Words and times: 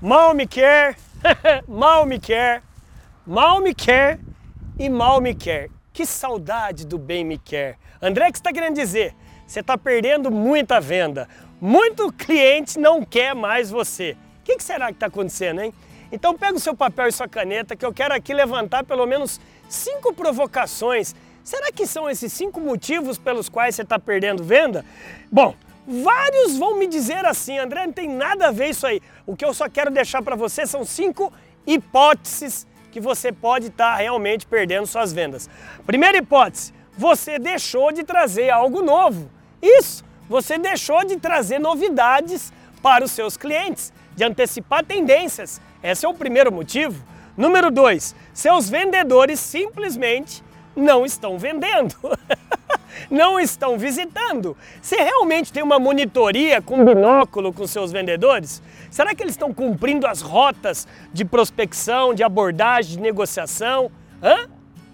mal 0.00 0.34
me 0.34 0.46
quer, 0.46 0.96
mal 1.66 2.06
me 2.06 2.18
quer, 2.18 2.62
mal 3.26 3.60
me 3.60 3.74
quer 3.74 4.18
e 4.78 4.88
mal 4.88 5.20
me 5.20 5.34
quer. 5.34 5.70
Que 5.92 6.06
saudade 6.06 6.86
do 6.86 6.98
bem 6.98 7.24
me 7.24 7.38
quer. 7.38 7.76
André, 8.00 8.28
o 8.28 8.32
que 8.32 8.38
está 8.38 8.52
querendo 8.52 8.76
dizer? 8.76 9.14
Você 9.46 9.60
está 9.60 9.76
perdendo 9.76 10.30
muita 10.30 10.80
venda. 10.80 11.28
Muito 11.60 12.12
cliente 12.12 12.78
não 12.78 13.04
quer 13.04 13.34
mais 13.34 13.70
você. 13.70 14.16
O 14.40 14.44
que, 14.44 14.56
que 14.56 14.62
será 14.62 14.86
que 14.86 14.92
está 14.94 15.06
acontecendo, 15.06 15.60
hein? 15.60 15.74
Então 16.12 16.36
pega 16.36 16.56
o 16.56 16.60
seu 16.60 16.74
papel 16.74 17.08
e 17.08 17.12
sua 17.12 17.28
caneta 17.28 17.74
que 17.74 17.84
eu 17.84 17.92
quero 17.92 18.14
aqui 18.14 18.32
levantar 18.32 18.84
pelo 18.84 19.04
menos 19.06 19.40
cinco 19.68 20.14
provocações. 20.14 21.14
Será 21.42 21.72
que 21.72 21.86
são 21.86 22.08
esses 22.08 22.32
cinco 22.32 22.60
motivos 22.60 23.18
pelos 23.18 23.48
quais 23.48 23.74
você 23.74 23.82
está 23.82 23.98
perdendo 23.98 24.44
venda? 24.44 24.84
Bom, 25.30 25.54
vários 25.88 26.58
vão 26.58 26.78
me 26.78 26.86
dizer 26.86 27.24
assim, 27.24 27.58
André, 27.58 27.86
não 27.86 27.92
tem 27.92 28.08
nada 28.08 28.48
a 28.48 28.50
ver 28.50 28.68
isso 28.68 28.86
aí. 28.86 29.00
O 29.26 29.34
que 29.34 29.44
eu 29.44 29.54
só 29.54 29.68
quero 29.68 29.90
deixar 29.90 30.22
para 30.22 30.36
você 30.36 30.66
são 30.66 30.84
cinco 30.84 31.32
hipóteses 31.66 32.66
que 32.92 33.00
você 33.00 33.32
pode 33.32 33.68
estar 33.68 33.92
tá 33.92 33.96
realmente 33.96 34.46
perdendo 34.46 34.86
suas 34.86 35.12
vendas. 35.12 35.48
Primeira 35.86 36.18
hipótese, 36.18 36.74
você 36.96 37.38
deixou 37.38 37.90
de 37.90 38.04
trazer 38.04 38.50
algo 38.50 38.82
novo. 38.82 39.30
Isso, 39.62 40.04
você 40.28 40.58
deixou 40.58 41.04
de 41.04 41.16
trazer 41.16 41.58
novidades 41.58 42.52
para 42.82 43.04
os 43.04 43.10
seus 43.10 43.36
clientes, 43.36 43.92
de 44.14 44.24
antecipar 44.24 44.84
tendências. 44.84 45.60
Esse 45.82 46.04
é 46.04 46.08
o 46.08 46.14
primeiro 46.14 46.52
motivo. 46.52 47.02
Número 47.36 47.70
dois, 47.70 48.14
seus 48.34 48.68
vendedores 48.68 49.40
simplesmente 49.40 50.42
não 50.76 51.06
estão 51.06 51.38
vendendo. 51.38 51.96
não 53.10 53.38
estão 53.38 53.78
visitando. 53.78 54.56
Você 54.80 54.96
realmente 54.96 55.52
tem 55.52 55.62
uma 55.62 55.78
monitoria 55.78 56.60
com 56.60 56.84
binóculo 56.84 57.52
com 57.52 57.66
seus 57.66 57.92
vendedores? 57.92 58.62
Será 58.90 59.14
que 59.14 59.22
eles 59.22 59.34
estão 59.34 59.52
cumprindo 59.52 60.06
as 60.06 60.20
rotas 60.20 60.86
de 61.12 61.24
prospecção, 61.24 62.14
de 62.14 62.22
abordagem, 62.22 62.96
de 62.96 63.00
negociação? 63.00 63.90
Hã? 64.22 64.48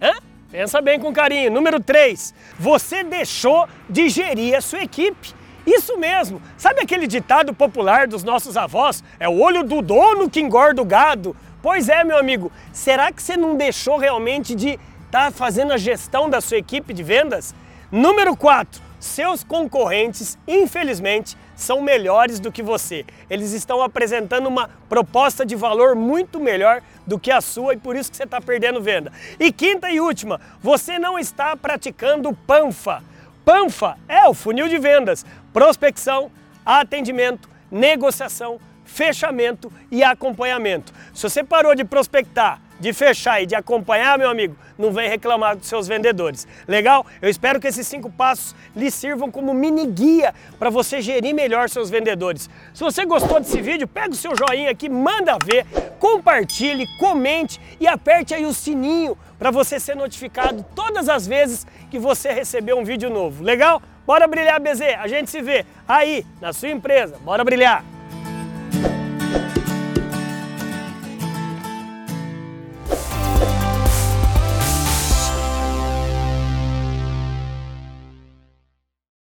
Hã? 0.00 0.12
Pensa 0.50 0.80
bem 0.80 0.98
com 0.98 1.12
carinho. 1.12 1.50
Número 1.50 1.80
3. 1.80 2.34
Você 2.58 3.02
deixou 3.02 3.68
de 3.88 4.08
gerir 4.08 4.56
a 4.56 4.60
sua 4.60 4.82
equipe. 4.82 5.34
Isso 5.66 5.98
mesmo. 5.98 6.40
Sabe 6.56 6.80
aquele 6.80 7.08
ditado 7.08 7.52
popular 7.52 8.06
dos 8.06 8.22
nossos 8.22 8.56
avós? 8.56 9.02
É 9.18 9.28
o 9.28 9.40
olho 9.40 9.64
do 9.64 9.82
dono 9.82 10.30
que 10.30 10.40
engorda 10.40 10.80
o 10.80 10.84
gado. 10.84 11.36
Pois 11.60 11.88
é, 11.88 12.04
meu 12.04 12.16
amigo. 12.16 12.52
Será 12.72 13.10
que 13.10 13.20
você 13.20 13.36
não 13.36 13.56
deixou 13.56 13.98
realmente 13.98 14.54
de 14.54 14.78
estar 15.06 15.24
tá 15.26 15.30
fazendo 15.32 15.72
a 15.72 15.76
gestão 15.76 16.30
da 16.30 16.40
sua 16.40 16.58
equipe 16.58 16.94
de 16.94 17.02
vendas? 17.02 17.52
Número 17.90 18.36
4. 18.36 18.82
Seus 18.98 19.44
concorrentes, 19.44 20.36
infelizmente, 20.48 21.36
são 21.54 21.80
melhores 21.80 22.40
do 22.40 22.50
que 22.50 22.62
você. 22.62 23.04
Eles 23.30 23.52
estão 23.52 23.80
apresentando 23.80 24.48
uma 24.48 24.68
proposta 24.88 25.46
de 25.46 25.54
valor 25.54 25.94
muito 25.94 26.40
melhor 26.40 26.82
do 27.06 27.18
que 27.18 27.30
a 27.30 27.40
sua 27.40 27.74
e 27.74 27.76
por 27.76 27.94
isso 27.94 28.10
que 28.10 28.16
você 28.16 28.24
está 28.24 28.40
perdendo 28.40 28.82
venda. 28.82 29.12
E 29.38 29.52
quinta 29.52 29.90
e 29.90 30.00
última, 30.00 30.40
você 30.60 30.98
não 30.98 31.18
está 31.18 31.56
praticando 31.56 32.32
PANFA. 32.46 33.02
PANFA 33.44 33.96
é 34.08 34.26
o 34.26 34.34
funil 34.34 34.68
de 34.68 34.78
vendas, 34.78 35.24
prospecção, 35.52 36.30
atendimento, 36.64 37.48
negociação, 37.70 38.58
fechamento 38.84 39.72
e 39.90 40.02
acompanhamento. 40.02 40.92
Se 41.14 41.22
você 41.22 41.44
parou 41.44 41.74
de 41.74 41.84
prospectar, 41.84 42.60
de 42.78 42.92
fechar 42.92 43.42
e 43.42 43.46
de 43.46 43.54
acompanhar, 43.54 44.18
meu 44.18 44.30
amigo, 44.30 44.56
não 44.78 44.92
vem 44.92 45.08
reclamar 45.08 45.56
dos 45.56 45.68
seus 45.68 45.88
vendedores. 45.88 46.46
Legal? 46.66 47.06
Eu 47.20 47.28
espero 47.28 47.60
que 47.60 47.66
esses 47.66 47.86
cinco 47.86 48.10
passos 48.10 48.54
lhe 48.74 48.90
sirvam 48.90 49.30
como 49.30 49.54
mini 49.54 49.86
guia 49.86 50.34
para 50.58 50.70
você 50.70 51.00
gerir 51.00 51.34
melhor 51.34 51.68
seus 51.68 51.90
vendedores. 51.90 52.50
Se 52.74 52.82
você 52.84 53.04
gostou 53.04 53.40
desse 53.40 53.60
vídeo, 53.60 53.88
pega 53.88 54.10
o 54.10 54.14
seu 54.14 54.32
joinha 54.36 54.70
aqui, 54.70 54.88
manda 54.88 55.36
ver, 55.44 55.66
compartilhe, 55.98 56.86
comente 56.98 57.60
e 57.80 57.86
aperte 57.86 58.34
aí 58.34 58.44
o 58.44 58.52
sininho 58.52 59.16
para 59.38 59.50
você 59.50 59.78
ser 59.80 59.96
notificado 59.96 60.64
todas 60.74 61.08
as 61.08 61.26
vezes 61.26 61.66
que 61.90 61.98
você 61.98 62.32
receber 62.32 62.74
um 62.74 62.84
vídeo 62.84 63.10
novo. 63.10 63.42
Legal? 63.42 63.82
Bora 64.06 64.26
brilhar, 64.28 64.60
BZ. 64.60 64.82
A 64.98 65.08
gente 65.08 65.30
se 65.30 65.42
vê 65.42 65.66
aí 65.86 66.24
na 66.40 66.52
sua 66.52 66.68
empresa. 66.68 67.16
Bora 67.24 67.44
brilhar. 67.44 67.95